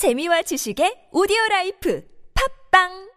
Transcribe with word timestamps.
재미와 0.00 0.40
지식의 0.48 1.12
오디오 1.12 1.36
라이프. 1.50 2.00
팝빵 2.32 3.09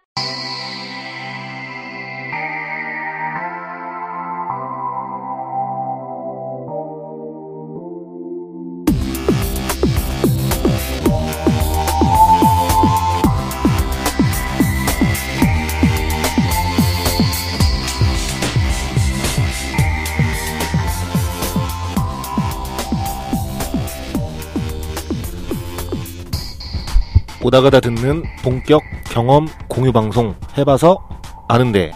오다 27.46 27.60
가다 27.60 27.82
듣는 27.82 28.23
본격 28.41 28.81
경험 29.12 29.48
공유 29.67 29.91
방송 29.91 30.34
해봐서 30.58 31.05
아는데. 31.50 31.91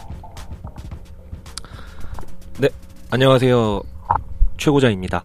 네, 2.59 2.67
안녕하세요. 3.09 3.81
최고자입니다. 4.57 5.23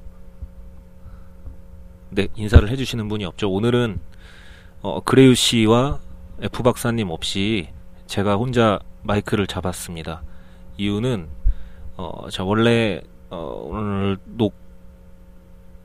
네, 2.10 2.28
인사를 2.36 2.70
해주시는 2.70 3.08
분이 3.08 3.24
없죠. 3.24 3.50
오늘은 3.50 3.98
어, 4.82 5.00
그레유 5.00 5.34
씨와 5.34 5.98
F 6.40 6.62
박사님 6.62 7.10
없이 7.10 7.70
제가 8.06 8.36
혼자 8.36 8.78
마이크를 9.02 9.48
잡았습니다. 9.48 10.22
이유는 10.76 11.26
어, 11.96 12.30
자 12.30 12.44
원래 12.44 13.00
어, 13.28 13.60
오늘 13.64 14.18
녹 14.26 14.54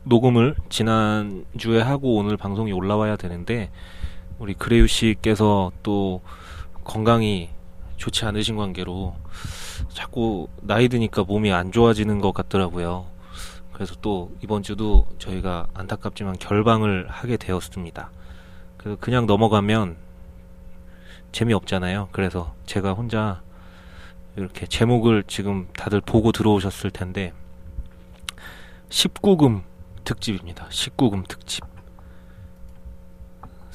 녹음을 0.04 0.54
지난 0.68 1.44
주에 1.56 1.80
하고 1.80 2.14
오늘 2.14 2.36
방송이 2.36 2.70
올라와야 2.70 3.16
되는데 3.16 3.70
우리 4.38 4.54
그레유 4.54 4.86
씨께서 4.86 5.72
또 5.82 6.22
건강이 6.84 7.50
좋지 7.96 8.24
않으신 8.24 8.56
관계로 8.56 9.16
자꾸 9.90 10.48
나이 10.62 10.88
드니까 10.88 11.24
몸이 11.24 11.52
안 11.52 11.72
좋아지는 11.72 12.20
것 12.20 12.32
같더라고요. 12.32 13.06
그래서 13.72 13.94
또 14.00 14.32
이번 14.42 14.62
주도 14.62 15.06
저희가 15.18 15.66
안타깝지만 15.74 16.38
결방을 16.38 17.08
하게 17.08 17.36
되었습니다. 17.36 18.10
그래서 18.76 18.96
그냥 19.00 19.26
넘어가면 19.26 19.96
재미없잖아요. 21.32 22.08
그래서 22.12 22.54
제가 22.66 22.92
혼자 22.92 23.42
이렇게 24.36 24.66
제목을 24.66 25.24
지금 25.26 25.68
다들 25.76 26.00
보고 26.00 26.32
들어오셨을 26.32 26.90
텐데 26.90 27.32
19금 28.88 29.62
특집입니다. 30.04 30.68
19금 30.68 31.26
특집. 31.28 31.64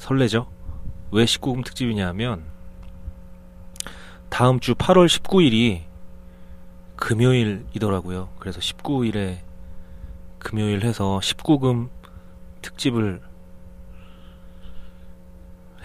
설레죠? 0.04 0.46
왜 1.12 1.24
19금 1.24 1.64
특집이냐 1.64 2.06
하면 2.08 2.44
다음 4.28 4.60
주 4.60 4.74
8월 4.74 5.06
19일이 5.06 5.84
금요일이더라고요. 6.96 8.28
그래서 8.38 8.60
19일에 8.60 9.38
금요일 10.38 10.84
해서 10.84 11.18
19금 11.22 11.88
특집을 12.60 13.22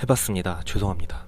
해봤습니다. 0.03 0.63
죄송합니다. 0.65 1.23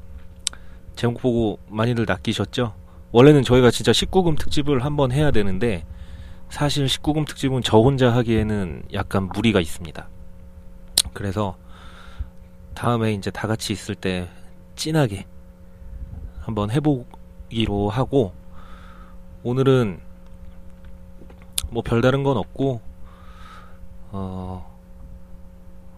제목 0.97 1.21
보고 1.21 1.59
많이들 1.69 2.05
낚이셨죠? 2.05 2.75
원래는 3.13 3.43
저희가 3.43 3.71
진짜 3.71 3.93
19금 3.93 4.37
특집을 4.37 4.83
한번 4.83 5.13
해야 5.13 5.31
되는데 5.31 5.85
사실 6.49 6.87
19금 6.87 7.25
특집은 7.25 7.61
저 7.63 7.77
혼자 7.77 8.13
하기에는 8.13 8.83
약간 8.91 9.29
무리가 9.29 9.61
있습니다. 9.61 10.09
그래서 11.13 11.55
다음에 12.73 13.13
이제 13.13 13.31
다 13.31 13.47
같이 13.47 13.73
있을 13.73 13.95
때 13.95 14.29
진하게 14.75 15.25
한번 16.39 16.71
해보기로 16.71 17.89
하고 17.89 18.33
오늘은 19.43 19.99
뭐 21.69 21.83
별다른 21.83 22.23
건 22.23 22.37
없고 22.37 22.81
어 24.11 24.77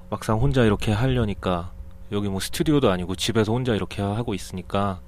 막상 0.09 0.39
혼자 0.39 0.63
이렇게 0.63 0.91
하려니까 0.91 1.71
여기 2.11 2.29
뭐 2.29 2.39
스튜디오도 2.39 2.91
아니고 2.91 3.15
집에서 3.15 3.51
혼자 3.51 3.73
이렇게 3.73 4.01
하고 4.01 4.33
있으니까 4.33 5.01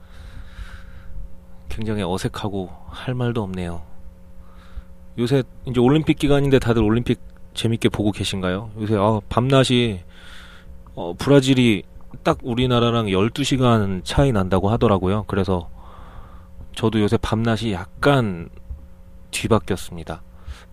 굉장히 1.69 2.03
어색하고 2.03 2.69
할 2.87 3.13
말도 3.13 3.43
없네요. 3.43 3.83
요새 5.17 5.43
이제 5.65 5.79
올림픽 5.79 6.17
기간인데 6.17 6.59
다들 6.59 6.83
올림픽 6.83 7.19
재밌게 7.53 7.89
보고 7.89 8.11
계신가요? 8.11 8.71
요새 8.79 8.95
아, 8.95 9.21
밤낮이 9.29 10.03
어, 10.95 11.13
브라질이 11.13 11.83
딱 12.23 12.37
우리나라랑 12.43 13.07
12시간 13.07 14.03
차이 14.03 14.31
난다고 14.31 14.69
하더라고요. 14.69 15.25
그래서 15.27 15.69
저도 16.75 17.01
요새 17.01 17.17
밤낮이 17.17 17.71
약간 17.73 18.49
뒤바뀌었습니다. 19.31 20.21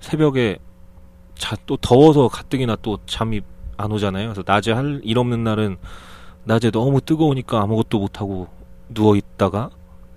새벽에 0.00 0.58
자, 1.34 1.56
또 1.66 1.76
더워서 1.76 2.28
가뜩이나 2.28 2.76
또 2.82 2.98
잠이 3.06 3.40
안 3.76 3.90
오잖아요. 3.90 4.28
그래서 4.28 4.42
낮에 4.46 4.72
할 4.72 5.00
일 5.02 5.18
없는 5.18 5.42
날은 5.42 5.76
낮에 6.44 6.70
너무 6.70 7.00
뜨거우니까 7.00 7.60
아무것도 7.62 7.98
못하고 7.98 8.48
누워 8.88 9.16
있다가 9.16 9.70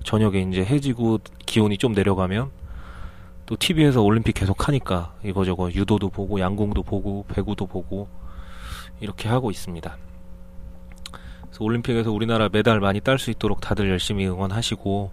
저녁에 0.04 0.42
이제 0.42 0.64
해지고 0.64 1.20
기온이 1.46 1.78
좀 1.78 1.94
내려가면 1.94 2.52
또 3.46 3.56
TV에서 3.56 4.02
올림픽 4.02 4.34
계속 4.34 4.68
하니까 4.68 5.14
이거저거 5.24 5.72
유도도 5.72 6.10
보고 6.10 6.40
양궁도 6.40 6.84
보고 6.84 7.26
배구도 7.28 7.68
보고 7.68 8.08
이렇게 9.00 9.30
하고 9.30 9.52
있습니다. 9.52 9.98
그래서 11.42 11.64
올림픽에서 11.64 12.12
우리나라 12.12 12.50
메달 12.52 12.80
많이 12.80 13.00
딸 13.00 13.18
수 13.20 13.32
있도록 13.32 13.62
다들 13.62 13.90
열심히 13.90 14.28
응원하시고 14.28 15.12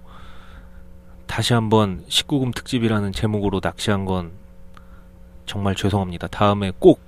다시 1.27 1.55
한번 1.55 2.05
19금 2.09 2.55
특집이라는 2.55 3.13
제목으로 3.13 3.61
낚시한 3.63 4.05
건 4.05 4.33
정말 5.47 5.75
죄송합니다. 5.75 6.29
다음에 6.29 6.73
꼭 6.79 7.01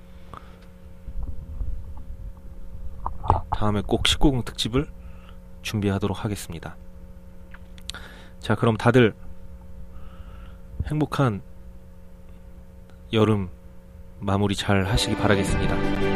네, 3.27 3.39
다음에 3.57 3.81
꼭 3.81 4.03
19금 4.03 4.45
특집을 4.45 4.87
준비하도록 5.61 6.23
하겠습니다. 6.23 6.75
자, 8.39 8.55
그럼 8.55 8.77
다들 8.77 9.13
행복한 10.87 11.41
여름 13.13 13.49
마무리 14.19 14.55
잘 14.55 14.85
하시기 14.85 15.15
바라겠습니다. 15.15 16.14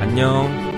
안녕. 0.00 0.69